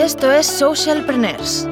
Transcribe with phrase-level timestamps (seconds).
[0.00, 1.68] Esto es Socialpreneurs.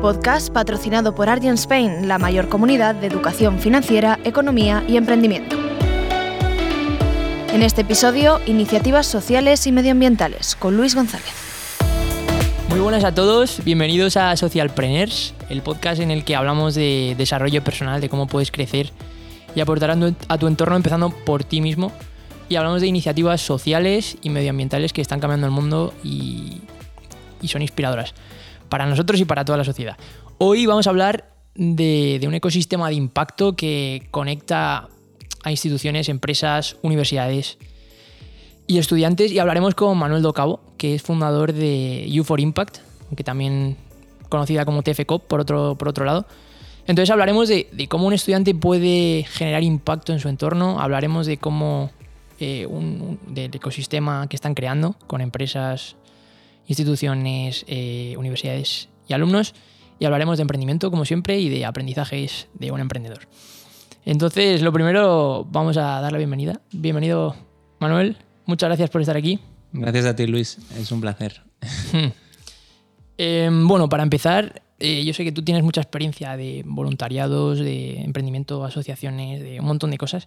[0.00, 5.56] Podcast patrocinado por Argent Spain, la mayor comunidad de educación financiera, economía y emprendimiento.
[7.52, 11.32] En este episodio, iniciativas sociales y medioambientales con Luis González.
[12.68, 17.62] Muy buenas a todos, bienvenidos a Socialpreneurs, el podcast en el que hablamos de desarrollo
[17.62, 18.90] personal, de cómo puedes crecer
[19.54, 19.96] y aportar
[20.26, 21.92] a tu entorno empezando por ti mismo.
[22.52, 26.60] Y hablamos de iniciativas sociales y medioambientales que están cambiando el mundo y,
[27.44, 28.12] son inspiradoras
[28.68, 29.96] para nosotros y para toda la sociedad.
[30.36, 34.90] Hoy vamos a hablar de, un ecosistema de impacto que conecta
[35.42, 37.56] a instituciones, empresas, universidades
[38.66, 42.80] y estudiantes y hablaremos con Manuel Docabo, que es fundador de You for Impact,
[43.16, 43.78] que también
[44.28, 46.26] conocida como TFCOP por otro, por otro lado.
[46.86, 51.90] Entonces hablaremos de, cómo un estudiante puede generar impacto en su entorno, hablaremos de cómo
[52.44, 55.94] eh, un, del ecosistema que están creando con empresas,
[56.66, 59.54] instituciones, eh, universidades y alumnos,
[60.00, 63.28] y hablaremos de emprendimiento como siempre y de aprendizajes de un emprendedor.
[64.04, 66.60] Entonces, lo primero, vamos a dar la bienvenida.
[66.72, 67.36] Bienvenido,
[67.78, 68.16] Manuel.
[68.44, 69.38] Muchas gracias por estar aquí.
[69.72, 70.58] Gracias a ti, Luis.
[70.76, 71.42] Es un placer.
[73.18, 78.00] Em, bueno, para empezar, eh, yo sé que tú tienes mucha experiencia de voluntariados, de
[78.00, 80.26] emprendimiento, asociaciones, de un montón de cosas.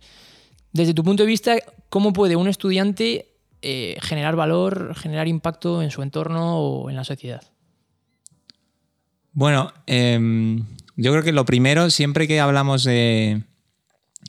[0.75, 1.55] Desde tu punto de vista,
[1.87, 3.29] ¿cómo puede un estudiante
[3.61, 7.41] eh, generar valor, generar impacto en su entorno o en la sociedad?
[9.31, 10.65] Bueno, em,
[10.97, 13.43] yo creo que lo primero, siempre que hablamos de,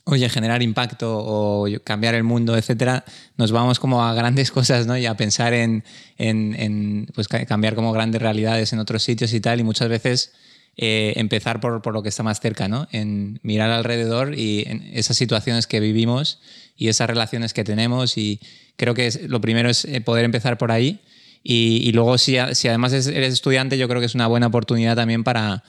[0.05, 3.05] oye, generar impacto o cambiar el mundo, etcétera,
[3.37, 4.97] nos vamos como a grandes cosas, ¿no?
[4.97, 5.83] Y a pensar en,
[7.13, 10.33] pues, cambiar como grandes realidades en otros sitios y tal, y muchas veces
[10.77, 12.87] eh, empezar por, por, lo que está más cerca, ¿no?
[12.93, 16.41] En mirar alrededor y en esas situaciones que vivimos
[16.77, 18.41] y esas relaciones que tenemos, y
[18.77, 21.01] creo que lo primero es eh, poder empezar por ahí.
[21.49, 25.23] Y, luego, si, si además eres estudiante, yo creo que es una buena oportunidad también
[25.23, 25.63] para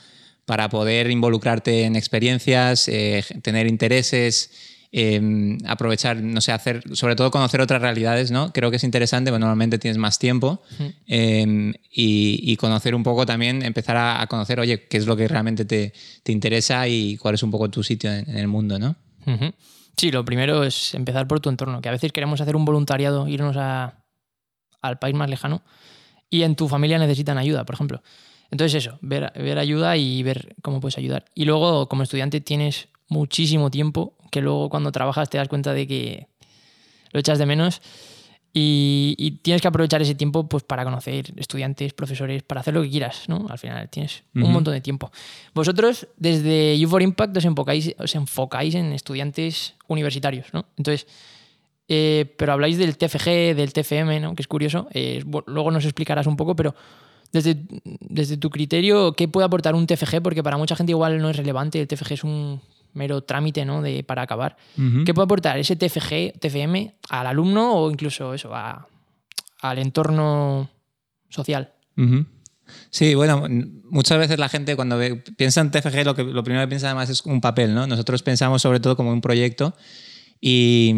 [0.48, 4.50] para poder involucrarte en experiencias, eh, tener intereses,
[5.00, 8.52] em, aprovechar, no sé, hacer, sobre todo conocer otras realidades, ¿no?
[8.52, 10.64] Creo que es interesante, porque normalmente tienes más tiempo
[11.06, 15.66] em, y, conocer un poco también, empezar a, conocer, oye, qué es lo que realmente
[15.66, 15.94] te,
[16.32, 18.96] interesa y cuál es un poco tu sitio en, el mundo, ¿no?
[19.96, 23.28] Sí, lo primero es empezar por tu entorno, que a veces queremos hacer un voluntariado,
[23.28, 25.62] irnos al país más lejano
[26.28, 28.02] y en tu familia necesitan ayuda, por ejemplo.
[28.50, 31.26] Entonces eso, ver, ver ayuda y ver cómo puedes ayudar.
[31.36, 35.88] Y luego como estudiante tienes muchísimo tiempo que luego cuando trabajas te das cuenta de
[35.88, 36.28] que
[37.12, 37.82] lo echas de menos
[38.60, 42.90] y, tienes que aprovechar ese tiempo pues, para conocer estudiantes, profesores, para hacer lo que
[42.90, 43.46] quieras, ¿no?
[43.50, 45.12] Al final tienes un montón de tiempo.
[45.54, 50.66] Vosotros desde You for Impact os enfocáis, os enfocáis en estudiantes universitarios, ¿no?
[50.76, 51.06] Entonces,
[51.88, 54.34] eh, pero habláis del TFG, del TFM, ¿no?
[54.34, 54.88] Que es curioso.
[54.92, 56.74] Eh, luego nos explicarás un poco, pero
[57.32, 60.22] desde, desde tu criterio, ¿qué puede aportar un TFG?
[60.22, 62.60] Porque para mucha gente igual no es relevante, el TFG es un
[62.98, 63.82] mero trámite ¿no?
[63.82, 64.58] de, para acabar.
[65.06, 70.70] ¿Qué puede aportar ese TFG, TFM al alumno o incluso eso, al entorno
[71.30, 71.72] social?
[72.90, 73.46] Sí, bueno,
[73.90, 75.00] muchas veces la gente cuando
[75.38, 77.88] piensa en TFG lo, que, lo primero que piensa además es un papel, ¿no?
[77.88, 79.74] Nosotros pensamos sobre todo como un proyecto
[80.42, 80.94] y,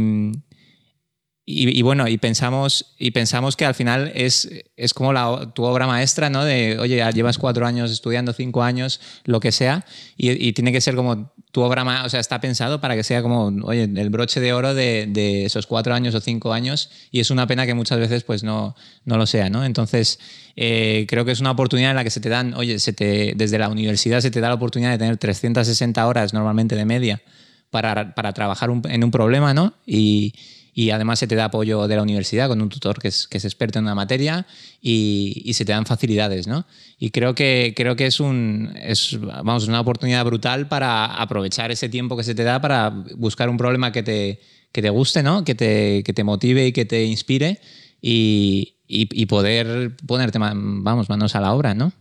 [1.52, 5.88] y, bueno, y pensamos, y pensamos que al final es, es como la, tu obra
[5.88, 6.46] maestra, ¿no?
[6.46, 9.84] De, oye, llevas cuatro años estudiando, cinco años, lo que sea,
[10.16, 13.48] y, tiene que ser como tu obra, o sea, está pensado para que sea como,
[13.66, 17.32] oye, el broche de oro de, de, esos cuatro años o cinco años, y es
[17.32, 19.66] una pena que muchas veces pues no, no lo sea, ¿no?
[19.66, 20.20] Entonces,
[20.56, 23.34] eh, creo que es una oportunidad en la que se te dan, oye, se te,
[23.36, 27.24] desde la universidad se te da la oportunidad de tener 360 horas normalmente de media
[27.72, 29.74] para, para trabajar en un problema, ¿no?
[29.88, 30.36] Y
[30.74, 33.38] y además se te da apoyo de la universidad con un tutor que es, que
[33.38, 34.46] es experto en una materia
[34.81, 36.66] y, y, se te dan facilidades, ¿no?
[36.97, 41.90] Y creo que, creo que es, un, es vamos, una oportunidad brutal para aprovechar ese
[41.90, 44.40] tiempo que se te da para buscar un problema que te,
[44.72, 45.44] que te guste, ¿no?
[45.44, 47.60] Que te, que te motive y que te inspire
[48.01, 51.92] y, y, poder ponerte, vamos, manos a la obra, ¿no?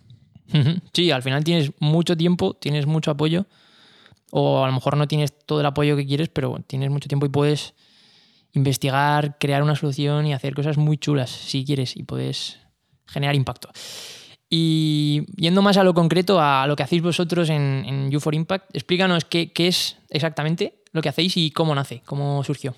[0.93, 3.47] Sí, al final tienes mucho tiempo, tienes mucho apoyo
[4.31, 7.27] o a lo mejor no tienes todo el apoyo que quieres, pero tienes mucho tiempo
[7.27, 7.75] y puedes
[8.53, 12.59] investigar, crear una solución y hacer cosas muy chulas si quieres y puedes
[13.07, 13.71] generar impacto.
[14.51, 18.35] Y yendo más a lo concreto, a lo que hacéis vosotros en, en You for
[18.35, 22.75] Impact, explícanos qué, es exactamente lo que hacéis y cómo nace, cómo surgió.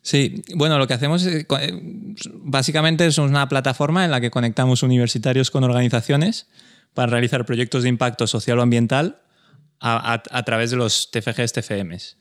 [0.00, 4.82] Sí, bueno, lo que hacemos es, eh, básicamente es una plataforma en la que conectamos
[4.82, 6.48] universitarios con organizaciones
[6.94, 9.20] para realizar proyectos de impacto social o ambiental
[9.80, 12.16] a, a través de los TFGs, TFMs.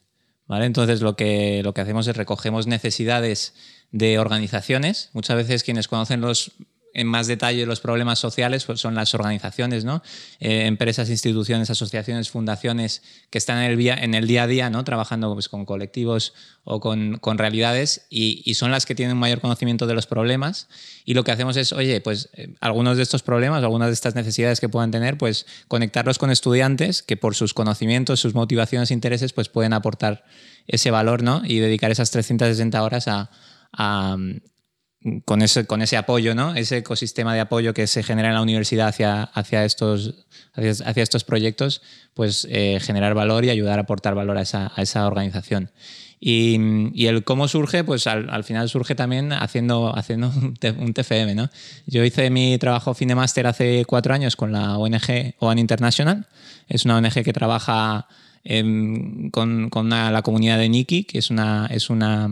[0.50, 3.54] Entonces lo que, lo que hacemos es recogemos necesidades
[3.92, 5.10] de organizaciones.
[5.14, 6.54] Muchas veces quienes conocen los
[6.96, 10.02] en más detalle los problemas sociales pues son las organizaciones, ¿no?
[10.40, 14.70] Eh, empresas, instituciones, asociaciones, fundaciones que están en el, día, en el día a día,
[14.70, 14.84] ¿no?
[14.84, 16.34] trabajando pues, con colectivos
[16.64, 20.70] o con, con realidades y, son las que tienen mayor conocimiento de los problemas
[21.04, 24.16] y lo que hacemos es, oye, pues eh, algunos de estos problemas, algunas de estas
[24.16, 28.94] necesidades que puedan tener, pues conectarlos con estudiantes que por sus conocimientos, sus motivaciones e
[28.94, 30.24] intereses, pues pueden aportar
[30.68, 31.42] ese valor ¿no?
[31.44, 33.30] y dedicar esas 360 horas a
[35.26, 36.56] con ese, con ese apoyo, ¿no?
[36.56, 41.24] ese ecosistema de apoyo que se genera en la universidad hacia, hacia, estos, hacia, estos
[41.24, 41.82] proyectos,
[42.14, 45.72] pues eh, generar valor y ayudar a aportar valor a esa, a esa organización.
[46.20, 46.58] Y,
[46.94, 50.32] y, el cómo surge, pues al, al, final surge también haciendo, haciendo
[50.80, 51.36] un TFM.
[51.36, 51.50] ¿no?
[51.86, 56.26] Yo hice mi trabajo fin de máster hace cuatro años con la ONG OAN International.
[56.68, 58.08] Es una ONG que trabaja
[58.46, 62.30] eh, con, con una, la comunidad de Niki, que es una, es una,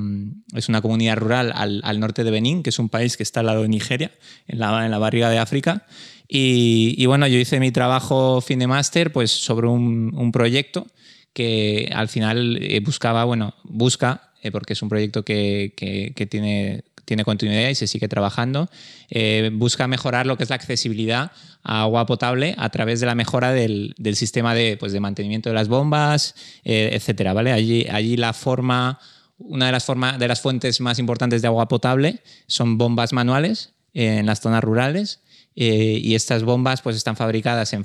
[0.53, 3.39] es una comunidad rural al, al, norte de Benín, que es un país que está
[3.39, 4.11] al lado de Nigeria,
[4.47, 5.87] en la, en la barriga de África.
[6.27, 10.87] Y, y, bueno, yo hice mi trabajo fin de máster pues, sobre un, un proyecto
[11.33, 16.25] que al final eh, buscaba, bueno, busca, eh, porque es un proyecto que, que, que
[16.27, 16.83] tiene
[17.13, 18.69] tiene continuidad y se sigue trabajando,
[19.11, 21.31] eh, busca mejorar lo que es la accesibilidad
[21.61, 25.49] a agua potable a través de la mejora del, del sistema de, pues, de, mantenimiento
[25.49, 26.33] de las bombas,
[26.63, 27.33] eh, etcétera.
[27.33, 27.51] ¿vale?
[27.51, 28.99] Allí, allí la forma,
[29.37, 33.73] una de las, forma, de las fuentes más importantes de agua potable son bombas manuales
[33.93, 35.21] en las zonas rurales.
[35.55, 37.83] Y estas bombas pues, están fabricadas en,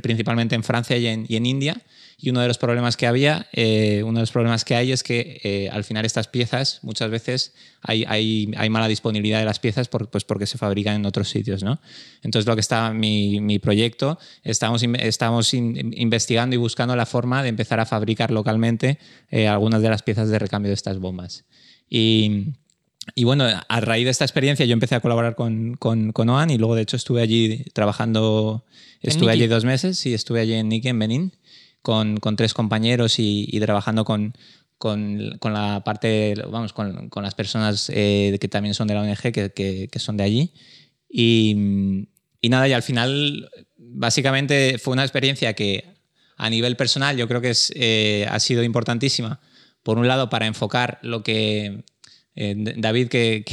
[0.00, 1.82] principalmente en Francia y en, y en India
[2.20, 5.04] y uno de los problemas que había, eh, uno de los problemas que hay es
[5.04, 9.60] que eh, al final estas piezas, muchas veces hay, hay, hay, mala disponibilidad de las
[9.60, 11.62] piezas por, pues porque se fabrican en otros sitios.
[11.62, 11.80] ¿no?
[12.22, 17.44] Entonces lo que está mi, mi proyecto, estamos, estamos in, investigando y buscando la forma
[17.44, 18.98] de empezar a fabricar localmente
[19.30, 21.44] eh, algunas de las piezas de recambio de estas bombas.
[21.88, 22.46] Y,
[23.14, 26.50] y bueno, a raíz de esta experiencia yo empecé a colaborar con, con, con OAN
[26.50, 28.64] y luego de hecho estuve allí trabajando,
[29.00, 31.32] estuve allí dos meses y estuve allí en Nike, en Benín
[31.82, 34.34] con, con tres compañeros y, y trabajando con,
[34.78, 39.02] con, con, la parte, vamos, con, con las personas eh, que también son de la
[39.02, 40.52] ONG, que, que, que son de allí.
[41.08, 42.06] Y,
[42.40, 45.84] y, nada, y al final, básicamente fue una experiencia que
[46.36, 49.40] a nivel personal yo creo que es, eh, ha sido importantísima.
[49.82, 51.84] Por un lado, para enfocar lo que
[52.40, 53.44] eh, David, que,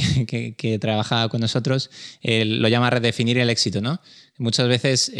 [0.56, 1.90] que, trabaja con nosotros,
[2.22, 4.00] lo llama redefinir el éxito, ¿no?
[4.38, 5.12] Muchas veces,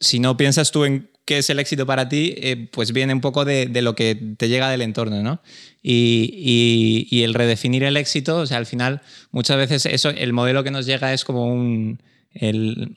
[0.00, 3.20] si no piensas tú en qué es el éxito para ti, eh, pues viene un
[3.20, 5.40] poco de, de, lo que te llega del entorno, ¿no?
[5.80, 10.32] Y, y, y, el redefinir el éxito, o sea, al final, muchas veces eso, el
[10.32, 12.02] modelo que nos llega es como un...
[12.32, 12.96] El,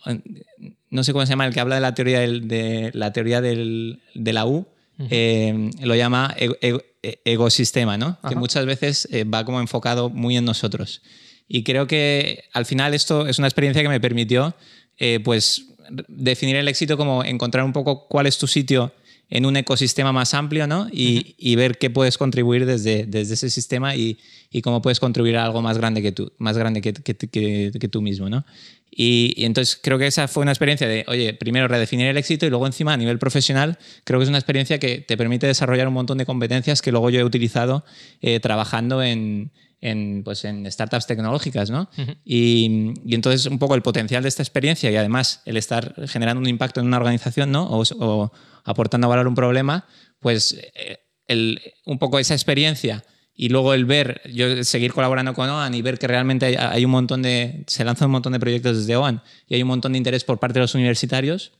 [0.89, 3.39] no sé cómo se llama, el que habla de la teoría, del, de, la teoría
[3.39, 4.65] del, de la U,
[4.99, 5.07] uh -huh.
[5.09, 8.17] eh, lo llama ego, ecosistema, ¿no?
[8.21, 8.29] Ajá.
[8.29, 11.01] Que muchas veces eh, va como enfocado muy en nosotros.
[11.47, 14.55] Y creo que al final esto es una experiencia que me permitió,
[14.97, 15.65] eh, pues,
[16.07, 18.93] definir el éxito como encontrar un poco cuál es tu sitio
[19.33, 20.87] en un ecosistema más amplio ¿no?
[20.91, 21.35] y, uh -huh.
[21.39, 24.19] y ver qué puedes contribuir desde, desde ese sistema y,
[24.51, 27.71] y, cómo puedes contribuir a algo más grande que tú, más grande que, que, que,
[27.79, 28.29] que tú mismo.
[28.29, 28.45] ¿no?
[28.91, 32.45] Y, y, entonces creo que esa fue una experiencia de, oye, primero redefinir el éxito
[32.45, 35.87] y luego encima a nivel profesional creo que es una experiencia que te permite desarrollar
[35.87, 37.83] un montón de competencias que luego yo he utilizado
[38.21, 39.49] eh, trabajando en,
[39.83, 41.89] en, pues en startups tecnológicas, ¿no?
[41.97, 42.17] Uh -huh.
[42.23, 46.39] y, y, entonces un poco el potencial de esta experiencia y además el estar generando
[46.39, 47.65] un impacto en una organización, ¿no?
[47.69, 48.31] O, o
[48.63, 49.85] aportando a valor un problema,
[50.19, 53.03] pues eh, el, un poco esa experiencia
[53.35, 56.85] y luego el ver, yo seguir colaborando con OAN y ver que realmente hay, hay
[56.85, 59.91] un montón de, se lanzan un montón de proyectos desde OAN y hay un montón
[59.91, 61.51] de interés por parte de los universitarios,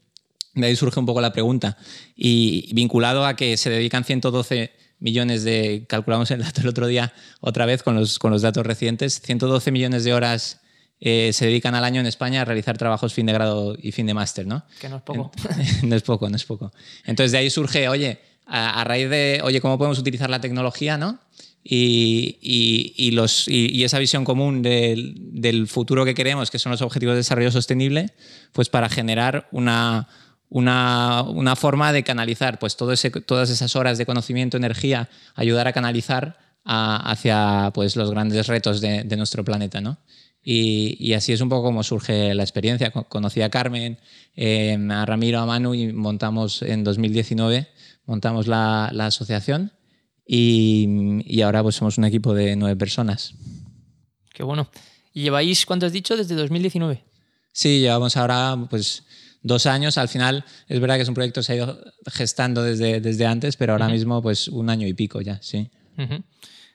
[0.56, 1.78] de ahí surge un poco la pregunta.
[2.16, 4.72] Y vinculado a que se dedican 112
[5.04, 8.66] millones de, calculamos el dato el otro día otra vez con los, con los datos
[8.66, 10.62] recientes, 112 millones de horas
[11.02, 14.06] eh, se dedican al año en España a realizar trabajos fin de grado y fin
[14.06, 14.64] de máster, ¿no?
[14.80, 15.32] Que no es poco.
[15.84, 16.72] no es poco, no es poco.
[17.04, 20.98] Entonces de ahí surge, oye, a, a raíz de, oye, ¿cómo podemos utilizar la tecnología,
[20.98, 21.20] no?
[21.66, 26.72] Y, y, y, los, y, esa visión común del, del, futuro que queremos, que son
[26.72, 28.12] los objetivos de desarrollo sostenible,
[28.52, 30.10] pues para generar una,
[30.54, 35.68] una, una forma de canalizar pues todo ese, todas esas horas de conocimiento, energía, ayudar
[35.68, 39.82] a canalizar a, hacia pues, los grandes retos de, de nuestro planeta.
[39.82, 39.98] ¿no?
[40.44, 42.92] Y, y, así es un poco como surge la experiencia.
[42.92, 43.98] Conocí a Carmen,
[44.36, 47.68] eh, a Ramiro, a Manu y montamos en 2019
[48.06, 49.72] montamos la, la asociación
[50.26, 50.88] y,
[51.26, 53.34] y, ahora pues somos un equipo de nueve personas.
[54.34, 54.70] Qué bueno.
[55.14, 57.04] ¿Y lleváis, cuánto has dicho, desde 2019?
[57.52, 59.04] Sí, llevamos ahora pues
[59.44, 59.98] dos años.
[59.98, 63.26] Al final es verdad que es un proyecto que se ha ido gestando desde, desde
[63.28, 63.94] antes, pero ahora uh -huh.
[63.94, 65.70] mismo pues un año y pico ya, sí.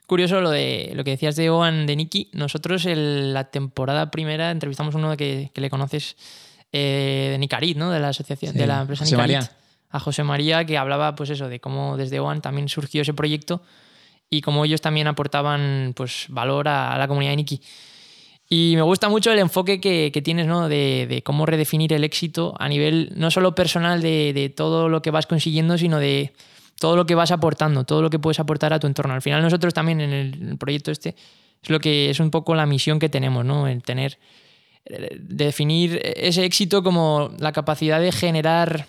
[0.07, 2.29] Curioso lo de lo que decías de Oan de Nicky.
[2.33, 6.15] Nosotros en la temporada primera entrevistamos a uno que, que le conoces
[6.71, 7.91] eh, de Nicarit, ¿no?
[7.91, 9.35] De la asociación, Sí, de la empresa José Nicarit.
[9.37, 9.51] María.
[9.91, 13.61] A José María, que hablaba, pues eso, de cómo desde Oan también surgió ese proyecto
[14.29, 17.61] y cómo ellos también aportaban pues valor a, a la comunidad de Nicky.
[18.51, 20.67] Y me gusta mucho el enfoque que, que tienes, ¿no?
[20.67, 25.03] De, de cómo redefinir el éxito a nivel no solo personal de, de todo lo
[25.03, 26.33] que vas consiguiendo, sino de
[26.79, 29.13] todo lo que vas aportando, todo lo que puedes aportar a tu entorno.
[29.13, 31.15] Al final nosotros también en el, proyecto este
[31.61, 33.67] es lo que es un poco la misión que tenemos, ¿no?
[33.67, 34.17] El tener
[34.85, 38.87] eh, definir ese éxito como la capacidad de generar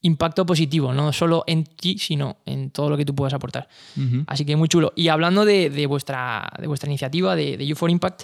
[0.00, 3.68] impacto positivo, no solo en ti, sino en todo lo que tú puedas aportar.
[4.26, 4.92] Así que muy chulo.
[4.96, 8.22] Y hablando de, de vuestra, de vuestra iniciativa, de, de You4 Impact,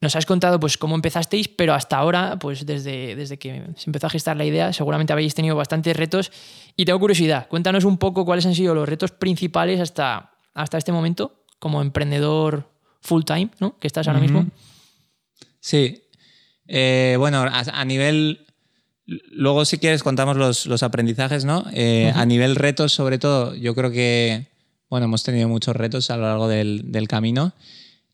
[0.00, 4.06] nos has contado pues cómo empezasteis, pero hasta ahora, pues desde, desde que se empezó
[4.08, 6.30] a gestar la idea, seguramente habéis tenido bastantes retos.
[6.76, 10.92] Y tengo curiosidad, cuéntanos un poco cuáles han sido los retos principales hasta, hasta este
[10.92, 13.78] momento, como emprendedor full time, ¿no?
[13.78, 14.28] Que estás ahora Ujú.
[14.32, 14.50] mismo.
[15.60, 16.02] Sí.
[16.68, 18.46] Eh, bueno, a, a nivel.
[19.06, 21.64] Luego, si quieres, contamos los, los aprendizajes, ¿no?
[21.72, 24.48] Eh, A nivel retos, sobre todo, yo creo que.
[24.90, 27.52] Bueno, hemos tenido muchos retos a lo largo del, del camino.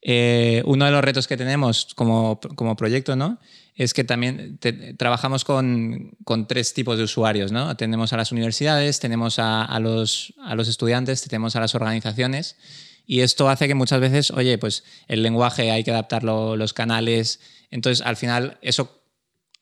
[0.03, 3.39] Eh, uno de los retos que tenemos como, como proyecto, ¿no?
[3.75, 4.59] Es que también
[4.99, 7.77] trabajamos con, con tres tipos de usuarios, ¿no?
[7.77, 12.57] Tenemos a las universidades, tenemos a, a los, a los estudiantes, tenemos a las organizaciones.
[13.07, 17.41] Y esto hace que muchas veces, oye, pues el lenguaje hay que adaptarlo, los canales.
[17.71, 19.02] Entonces, al final, eso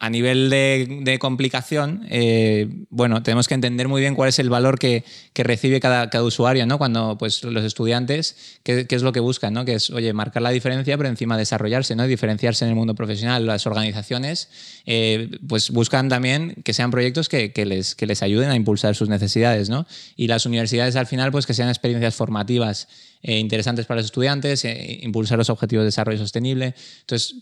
[0.03, 4.79] a nivel de, complicación, eh, bueno, tenemos que entender muy bien cuál es el valor
[4.79, 5.05] que,
[5.35, 6.79] recibe cada, usuario, ¿no?
[6.79, 9.67] Cuando pues, los estudiantes, ¿qué, es lo que buscan, ¿no?
[9.67, 12.07] Que es, oye, marcar la diferencia, pero encima desarrollarse, ¿no?
[12.07, 13.45] Diferenciarse en el mundo profesional.
[13.45, 14.49] Las organizaciones,
[14.87, 18.95] eh, pues buscan también que sean proyectos que, que les, que les ayuden a impulsar
[18.95, 19.87] sus necesidades, ¿no?
[20.17, 22.89] Y las universidades, al final, pues que sean experiencias formativas
[23.23, 26.75] eh, interesantes para los estudiantes, eh, impulsar los objetivos de desarrollo sostenible.
[27.01, 27.37] Entonces,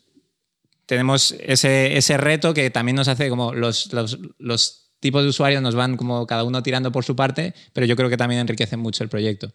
[0.88, 5.60] tenemos ese, ese reto que también nos hace como los, los, los tipos de usuarios
[5.60, 8.78] nos van como cada uno tirando por su parte, pero yo creo que también enriquece
[8.78, 9.52] mucho el proyecto.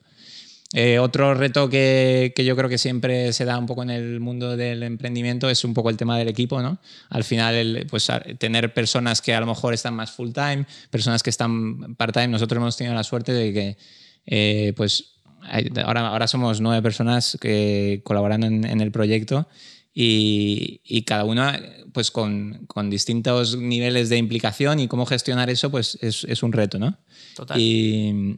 [0.75, 4.19] Eh, otro reto que, que yo creo que siempre se da un poco en el
[4.19, 6.77] mundo del emprendimiento es un poco el tema del equipo, ¿no?
[7.09, 11.23] Al final, el, pues tener personas que a lo mejor están más full time, personas
[11.23, 12.27] que están part time.
[12.27, 13.77] Nosotros hemos tenido la suerte de que,
[14.27, 15.15] eh, pues,
[15.83, 19.47] ahora, ahora somos nueve personas que colaborando en, en el proyecto
[19.93, 21.59] y, y cada una
[21.93, 26.51] pues con, con distintos niveles de implicación y cómo gestionar eso pues es, es un
[26.51, 26.97] reto, ¿no?
[27.35, 27.59] Total.
[27.59, 28.37] Y,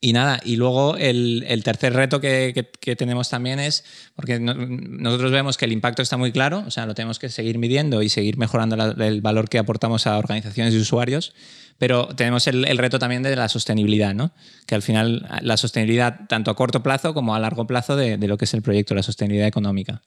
[0.00, 3.84] y nada, y luego el, el tercer reto que, que- que tenemos también es,
[4.14, 7.28] porque no- nosotros vemos que el impacto está muy claro, o sea, lo tenemos que
[7.28, 11.34] seguir midiendo y seguir mejorando la- el valor que aportamos a organizaciones y usuarios,
[11.76, 14.32] pero tenemos el, el reto también de la sostenibilidad, ¿no?
[14.66, 18.28] Que al final la sostenibilidad, tanto a corto plazo como a largo plazo, de, de
[18.28, 20.02] lo que es el proyecto, la sostenibilidad económica.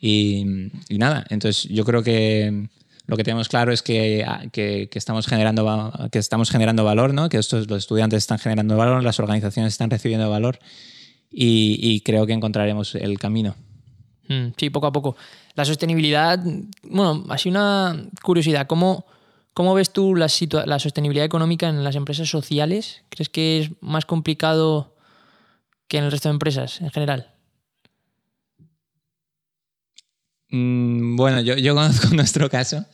[0.00, 0.44] Y,
[0.90, 2.68] nada, entonces yo creo que
[3.06, 7.28] lo que tenemos claro es que, que, que estamos, generando, que estamos generando valor, ¿no?
[7.28, 10.58] que estos, los estudiantes están generando valor, las organizaciones están recibiendo valor
[11.30, 13.54] y, creo que encontraremos el camino.
[14.28, 15.16] Mm, Sí, poco a poco.
[15.54, 16.38] La sostenibilidad,
[16.82, 19.06] bueno, así una curiosidad, ¿cómo,
[19.52, 20.28] cómo ves tú la,
[20.66, 23.02] la sostenibilidad económica en las empresas sociales?
[23.08, 24.94] ¿Crees que es más complicado
[25.88, 27.37] que en el resto de empresas en general?
[30.50, 32.84] Mm, Bueno, yo, yo conozco nuestro caso.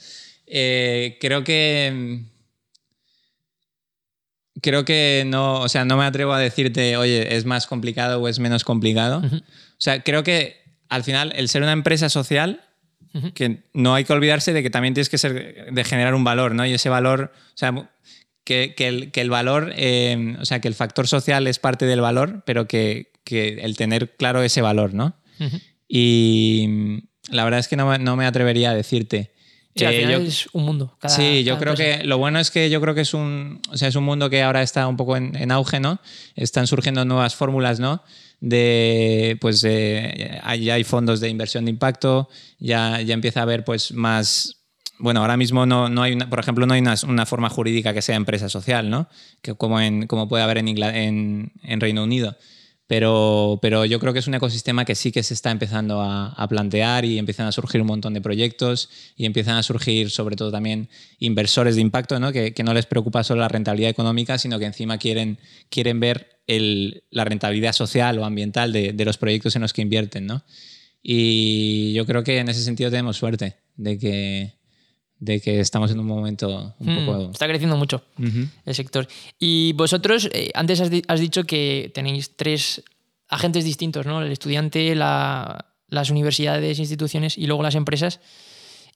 [0.46, 2.23] Eh, creo que.
[4.62, 8.28] Creo que no, o sea, no me atrevo a decirte, oye, es más complicado o
[8.28, 9.18] es menos complicado.
[9.18, 9.40] O
[9.78, 12.62] sea, creo que al final el ser una empresa social,
[13.34, 16.54] que no hay que olvidarse de que también tienes que ser, de generar un valor,
[16.54, 16.64] ¿no?
[16.64, 17.90] Y ese valor, o sea,
[18.44, 21.84] que, que el, que el valor, eh, o sea, que el factor social es parte
[21.84, 25.16] del valor, pero que, que el tener claro ese valor, ¿no?
[25.88, 29.33] Y la verdad es que no, me- no me atrevería a decirte.
[29.76, 30.97] Sí, al Eh, yo- es un mundo.
[31.00, 33.76] cada- sí, yo creo que lo bueno es que yo creo que es un, o
[33.76, 35.99] sea, es un mundo que ahora está un poco en, en auge, ¿no?
[36.37, 38.00] Están surgiendo nuevas fórmulas, ¿no?
[38.40, 42.28] De, pues, de- ya hay fondos de inversión de impacto,
[42.59, 44.59] ya, ya empieza a haber, pues, más,
[44.99, 47.93] bueno, ahora mismo no, no hay, una, por ejemplo, no hay una, una forma jurídica
[47.93, 49.09] que sea empresa social, ¿no?
[49.43, 52.37] Que como, en, como puede haber en, en, en Reino Unido.
[52.86, 56.46] Pero, pero yo creo que es un ecosistema que sí que se está empezando a,
[56.48, 60.52] plantear y empiezan a surgir un montón de proyectos y empiezan a surgir sobre todo
[60.52, 62.30] también inversores de impacto, ¿no?
[62.30, 65.38] que, que no les preocupa solo la rentabilidad económica, sino que encima quieren,
[65.70, 69.80] quieren ver el- la rentabilidad social o ambiental de, de los proyectos en los que
[69.80, 70.26] invierten.
[70.26, 70.44] ¿no?
[71.02, 74.54] Y yo creo que en ese sentido tenemos suerte de que,
[75.18, 77.30] de que estamos en un momento un Mm, poco...
[77.30, 78.02] Está creciendo mucho
[78.64, 79.06] el sector.
[79.38, 82.83] Y vosotros, eh, antes has, di- has dicho que tenéis tres
[83.28, 84.21] agentes distintos, ¿no?
[84.23, 88.21] El estudiante, las universidades, instituciones y luego las empresas.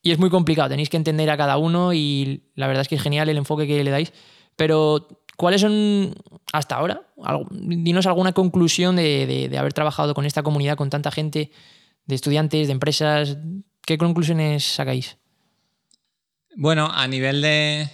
[0.02, 2.94] Y es muy complicado, tenéis que entender a cada uno y la verdad es que
[2.96, 4.12] es genial el enfoque que le dais.
[4.54, 6.14] Pero, ¿cuáles son
[6.52, 7.02] hasta ahora?
[7.50, 11.50] Dinos alguna conclusión de, haber trabajado con esta comunidad, con tanta gente,
[12.06, 13.38] de estudiantes, de empresas.
[13.84, 15.16] ¿Qué conclusiones sacáis?
[16.60, 17.88] Bueno, a nivel de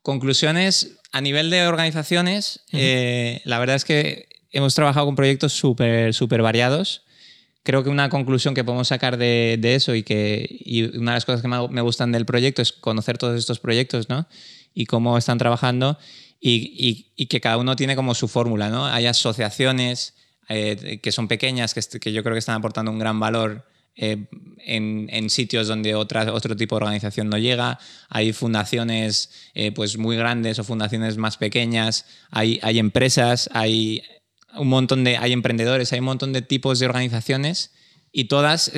[0.00, 6.14] conclusiones, a nivel de organizaciones, eh, la verdad es que hemos trabajado con proyectos súper
[6.14, 7.02] súper variados.
[7.64, 11.42] Creo que una conclusión que podemos sacar de, eso y que una de las cosas
[11.42, 14.28] que me gustan del proyecto es conocer todos estos proyectos ¿no?
[14.72, 15.98] y cómo están trabajando
[16.40, 18.70] y, que cada uno tiene como su fórmula.
[18.70, 18.86] ¿no?
[18.86, 20.14] Hay asociaciones
[20.48, 23.66] eh, que son pequeñas, que, que yo creo que están aportando un gran valor
[23.96, 24.26] eh,
[24.66, 27.78] en, sitios donde otra, otro tipo de organización no llega.
[28.08, 32.06] Hay fundaciones eh, pues muy grandes o fundaciones más pequeñas.
[32.30, 34.02] Hay, hay empresas, hay
[34.56, 37.72] un montón de, hay emprendedores, hay un montón de tipos de organizaciones
[38.10, 38.70] y todas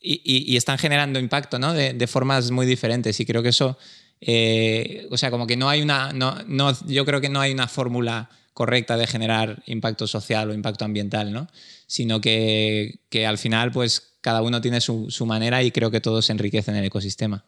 [0.00, 1.72] y, están generando impacto ¿no?
[1.72, 3.18] de, formas muy diferentes.
[3.20, 3.78] Y creo que eso,
[4.20, 7.52] eh, o sea, como que no hay una, no, no, yo creo que no hay
[7.52, 11.48] una fórmula correcta de generar impacto social o impacto ambiental, ¿no?
[11.86, 16.24] Sino que, que al final, pues cada uno tiene su, manera y creo que todos
[16.24, 17.44] se enriquecen en el ecosistema.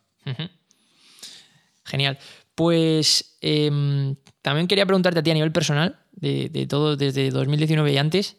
[1.86, 2.18] Genial.
[2.54, 7.96] Pues em, también quería preguntarte a ti a nivel personal, de, todo desde 2019 y
[7.96, 8.36] antes,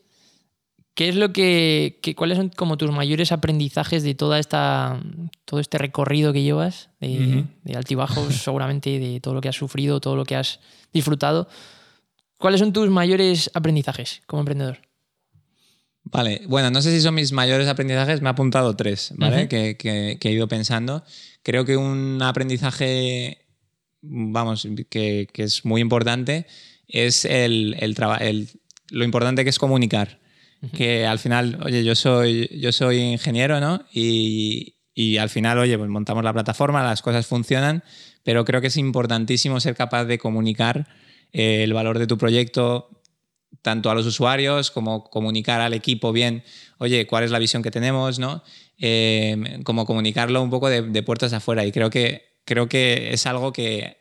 [0.94, 5.02] ¿qué es lo que, cuáles son como tus mayores aprendizajes de toda esta,
[5.46, 10.00] todo este recorrido que llevas, de, de altibajos seguramente, de todo lo que has sufrido,
[10.00, 10.60] todo lo que has
[10.94, 11.48] disfrutado?
[12.38, 14.87] ¿Cuáles son tus mayores aprendizajes como emprendedor?
[16.12, 19.48] Vale, bueno, no sé si son mis mayores aprendizajes, me he apuntado tres, ¿vale?
[19.48, 21.04] que, he ido pensando.
[21.44, 23.46] Creo que un aprendizaje,
[24.02, 26.46] vamos, que, es muy importante
[26.88, 28.50] es el, el,
[28.90, 30.20] lo importante que es comunicar.
[30.74, 33.86] Que al final, oye, yo soy, yo soy ingeniero, ¿no?
[33.94, 37.84] Y, y al final, oye, pues montamos la plataforma, las cosas funcionan,
[38.24, 40.88] pero creo que es importantísimo ser capaz de comunicar
[41.32, 42.97] eh, el valor de tu proyecto,
[43.62, 46.44] tanto a los usuarios como comunicar al equipo bien,
[46.78, 48.44] oye, cuál es la visión que tenemos, ¿no?
[48.78, 51.66] Eh, como comunicarlo un poco de, puertas afuera.
[51.66, 53.98] Y creo que, creo que es algo que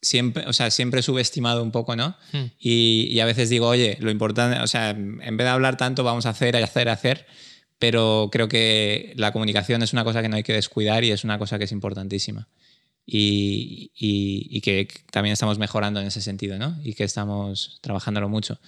[0.00, 2.16] siempre, o sea, siempre he subestimado un poco, ¿no?
[2.32, 2.46] Hmm.
[2.58, 6.26] Y, a veces digo, oye, lo importante, o sea, en vez de hablar tanto, vamos
[6.26, 7.26] a hacer, hacer, hacer.
[7.78, 11.22] Pero creo que la comunicación es una cosa que no hay que descuidar y es
[11.22, 12.48] una cosa que es importantísima.
[13.10, 16.76] Y, y, que también estamos mejorando en ese sentido, ¿no?
[16.84, 18.60] Y que estamos trabajándolo mucho.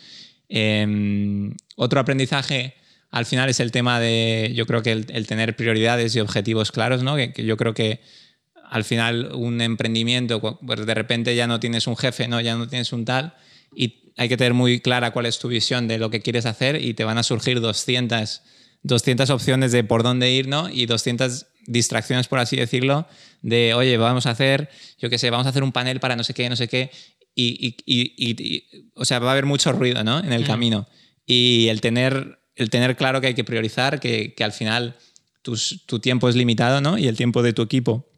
[0.49, 2.75] Em, otro aprendizaje
[3.11, 7.03] al final es el tema de, yo creo que el, tener prioridades y objetivos claros,
[7.03, 7.17] ¿no?
[7.17, 8.01] Que, yo creo que
[8.71, 12.41] al final un emprendimiento, pues de repente ya no tienes un jefe, ¿no?
[12.41, 13.35] Ya no tienes un tal
[13.75, 16.83] y hay que tener muy clara cuál es tu visión de lo que quieres hacer
[16.83, 18.43] y te van a surgir 200,
[18.83, 20.69] 200 opciones de por dónde ir, ¿no?
[20.69, 23.07] Y 200 distracciones, por así decirlo,
[23.43, 26.25] de, oye, vamos a hacer, yo qué sé, vamos a hacer un panel para no
[26.25, 26.91] sé qué, no sé qué,
[27.35, 30.19] y, o sea, va a haber mucho ruido ¿no?
[30.19, 30.87] en el camino.
[31.25, 34.97] Y el tener, el tener claro que hay que priorizar, que, que al final
[35.43, 36.99] tu tiempo es limitado ¿no?
[36.99, 38.10] y el tiempo de tu equipo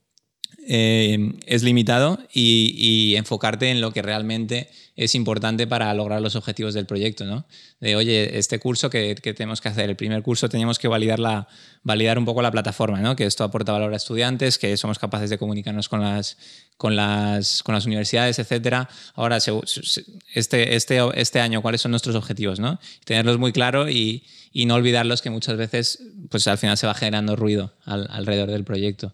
[0.65, 6.73] eh, es limitado y, enfocarte en lo que realmente es importante para lograr los objetivos
[6.73, 7.47] del proyecto, ¿no?
[7.81, 11.49] De, oye, este curso que, tenemos que hacer, el primer curso teníamos que validar, la,
[11.83, 13.17] validar un poco la plataforma, ¿no?
[13.17, 16.37] Que esto aporta valor a estudiantes, que somos capaces de comunicarnos con las,
[16.77, 18.89] con las, con las universidades, etc.
[19.15, 22.79] Ahora, este, este, este año, ¿cuáles son nuestros objetivos, no?
[23.05, 25.99] Tenerlos muy claros y, y, no olvidarlos que muchas veces,
[26.31, 29.13] pues al final se va generando ruido alrededor del proyecto.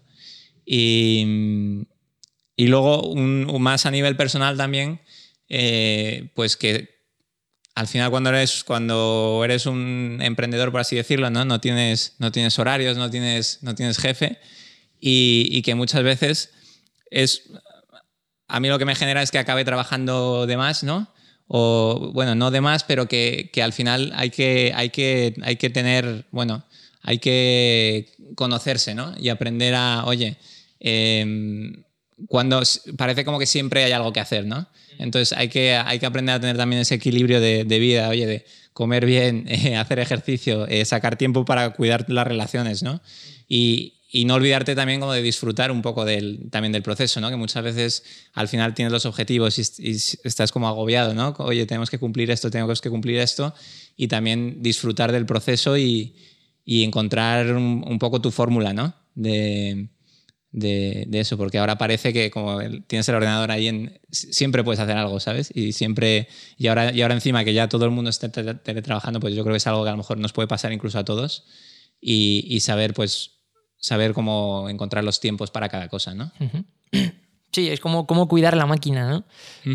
[0.71, 1.87] Y,
[2.55, 5.01] y luego, un, más a nivel personal también,
[5.47, 6.99] eh, pues que
[7.73, 11.43] al final cuando eres, cuando eres un emprendedor, por así decirlo, ¿no?
[11.43, 14.37] No, tienes, no tienes horarios, no tienes, no tienes jefe
[14.99, 16.51] y, y, que muchas veces
[17.09, 17.49] es...
[18.47, 21.11] A mí lo que me genera es que acabe trabajando de más, ¿no?
[21.47, 25.55] O, bueno, no de más, pero que, que al final hay que, hay, que, hay
[25.55, 26.63] que tener, bueno,
[27.01, 29.15] hay que conocerse, ¿no?
[29.17, 30.37] Y aprender a, oye,
[30.79, 31.83] Em,
[32.27, 32.61] cuando
[32.97, 34.67] parece como que siempre hay algo que hacer, ¿no?
[34.97, 38.45] Entonces hay que, hay que aprender a tener también ese equilibrio de, vida, oye, de
[38.73, 43.01] comer bien, eh, hacer ejercicio, eh, sacar tiempo para cuidar las relaciones, ¿no?
[43.47, 47.29] Y, y, no olvidarte también como de disfrutar un poco del, también del proceso, ¿no?
[47.29, 49.91] Que muchas veces al final tienes los objetivos y,
[50.23, 51.33] estás como agobiado, ¿no?
[51.39, 53.53] Oye, tenemos que cumplir esto, tenemos que cumplir esto
[53.95, 56.15] y también disfrutar del proceso y,
[56.65, 58.93] y encontrar un, un poco tu fórmula, ¿no?
[59.15, 59.89] De,
[60.51, 64.79] de, de eso, porque ahora parece que como tienes el ordenador ahí, en, siempre puedes
[64.79, 65.51] hacer algo, ¿sabes?
[65.55, 69.19] Y siempre, y ahora, y ahora encima que ya todo el mundo está tele- teletrabajando,
[69.19, 71.05] pues yo creo que es algo que a lo mejor nos puede pasar incluso a
[71.05, 71.45] todos
[72.01, 73.31] y, y saber, pues,
[73.77, 76.31] saber cómo encontrar los tiempos para cada cosa, ¿no?
[77.51, 79.25] Sí, es como, como cuidar la máquina, ¿no?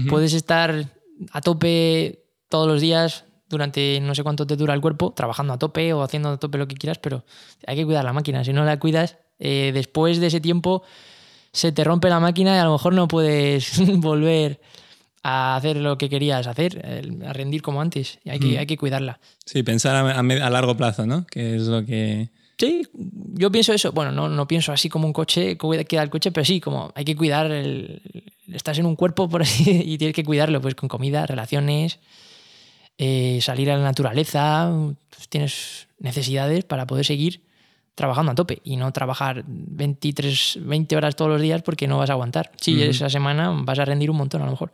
[0.09, 0.93] Puedes estar
[1.33, 5.59] a tope todos los días durante no sé cuánto te dura el cuerpo, trabajando a
[5.59, 7.25] tope o haciendo a tope lo que quieras, pero
[7.67, 8.45] hay que cuidar la máquina.
[8.45, 10.83] Si no la cuidas, eh, después de ese tiempo
[11.53, 14.61] se te rompe la máquina y a lo mejor no puedes volver
[15.23, 16.85] a hacer lo que querías hacer,
[17.27, 18.18] a rendir como antes.
[18.25, 18.59] Y hay que, Mm.
[18.59, 19.20] hay que cuidarla.
[19.47, 21.27] Sí, pensar a, largo plazo, ¿no?
[21.27, 22.29] Que es lo que...
[22.59, 22.87] Sí,
[23.33, 23.92] yo pienso eso.
[23.92, 25.57] Bueno, no, no pienso así como un coche,
[25.88, 28.01] queda el coche, pero sí, como hay que cuidar el.
[28.53, 31.99] Estás en un cuerpo, por así, y tienes que cuidarlo, pues con comida, relaciones,
[32.99, 34.70] eh, salir a la naturaleza,
[35.11, 37.42] pues tienes necesidades para poder seguir
[37.94, 42.11] trabajando a tope y no trabajar 23, 20 horas todos los días porque no vas
[42.11, 42.50] a aguantar.
[42.61, 42.90] Sí, Ujú.
[42.90, 44.72] esa semana vas a rendir un montón a lo mejor,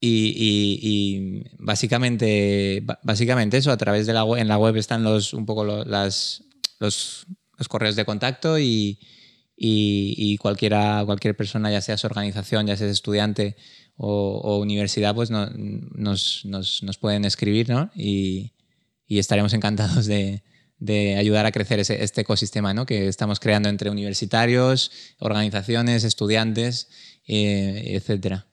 [0.00, 5.34] y, y- básicamente, básicamente eso, a través de la web, en la web están los,
[5.34, 6.44] un poco los,
[6.78, 7.26] los
[7.68, 8.98] correos de contacto y,
[9.64, 13.54] y, y cualquiera, cualquier persona, ya seas organización, ya seas estudiante
[13.96, 17.88] o, universidad, pues no- nos, nos, pueden escribir ¿no?
[17.94, 18.50] y,
[19.06, 20.42] estaremos encantados de,
[21.16, 22.86] ayudar a crecer ese, este ecosistema ¿no?
[22.86, 26.88] que estamos creando entre universitarios, organizaciones, estudiantes,
[27.28, 28.46] eh, etcétera.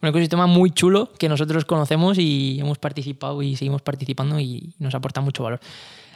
[0.00, 4.94] Un ecosistema muy chulo que nosotros conocemos y hemos participado y seguimos participando y nos
[4.94, 5.58] aporta mucho valor.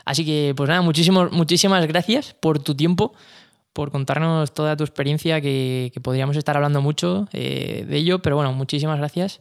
[0.05, 3.13] Así que, pues nada, muchísimas gracias por tu tiempo,
[3.77, 8.55] por contarnos toda tu experiencia, que, podríamos estar hablando mucho eh, de ello, pero bueno,
[8.55, 9.39] muchísimas gracias.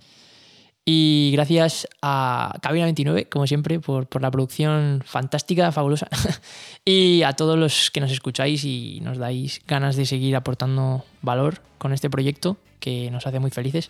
[0.84, 6.10] Y gracias a Cabina 29, como siempre, por, la producción fantástica, fabulosa.
[6.86, 11.62] y a todos los que nos escucháis y nos dais ganas de seguir aportando valor
[11.78, 13.90] con este proyecto que nos hace muy felices.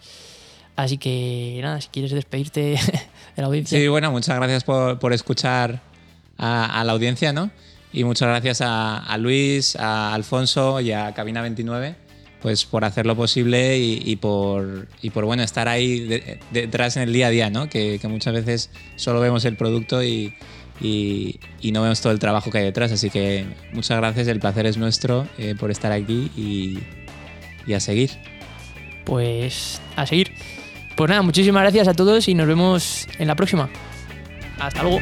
[0.76, 2.62] Así que nada, si quieres despedirte
[3.36, 3.80] de la audiencia.
[3.80, 5.82] Sí, bueno, muchas gracias por, por escuchar
[6.38, 7.50] a la audiencia, ¿no?
[7.96, 11.96] Y muchas gracias a, Luis, a Alfonso y a Cabina 29,
[12.42, 14.88] pues por hacer lo posible y, por,
[15.24, 17.70] bueno, estar ahí de- detrás en el día a día, ¿no?
[17.70, 20.36] Que, muchas veces solo vemos el producto y,
[21.64, 22.92] no vemos todo el trabajo que hay detrás.
[22.92, 26.30] Así que muchas gracias, el placer es nuestro eh, por estar aquí
[27.66, 28.12] y a seguir.
[29.06, 30.34] Pues a seguir.
[30.98, 33.70] Pues nada, muchísimas gracias a todos y nos vemos en la próxima.
[34.60, 35.00] Hasta luego.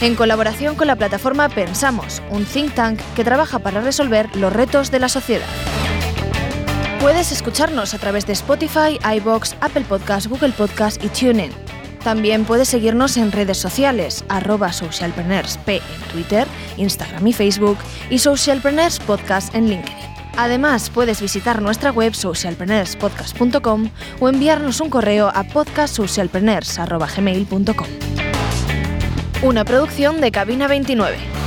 [0.00, 4.90] En colaboración con la plataforma Pensamos, un think tank que trabaja para resolver los retos
[4.90, 5.46] de la sociedad.
[7.00, 11.52] Puedes escucharnos a través de Spotify, iBox, Apple Podcasts, Google Podcasts y TuneIn.
[12.02, 15.80] También puedes seguirnos en redes sociales, arroba socialpreneursp en
[16.12, 17.78] Twitter, Instagram y Facebook
[18.10, 19.96] y Socialpreneurs Podcast en LinkedIn.
[20.36, 23.88] Además, puedes visitar nuestra web socialpreneurspodcast.com
[24.20, 28.33] o enviarnos un correo a podcastsocialpreneurs.gmail.com.
[29.44, 31.43] Una producción de Cabina 29.